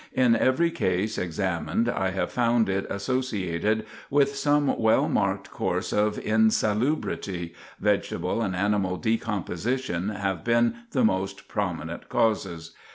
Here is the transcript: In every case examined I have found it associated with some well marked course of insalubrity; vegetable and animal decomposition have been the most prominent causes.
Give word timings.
In 0.13 0.35
every 0.35 0.71
case 0.71 1.19
examined 1.19 1.87
I 1.87 2.09
have 2.09 2.31
found 2.31 2.69
it 2.69 2.87
associated 2.89 3.85
with 4.09 4.35
some 4.35 4.75
well 4.79 5.07
marked 5.07 5.51
course 5.51 5.93
of 5.93 6.17
insalubrity; 6.17 7.53
vegetable 7.79 8.41
and 8.41 8.55
animal 8.55 8.97
decomposition 8.97 10.09
have 10.09 10.43
been 10.43 10.73
the 10.89 11.05
most 11.05 11.47
prominent 11.47 12.09
causes. 12.09 12.73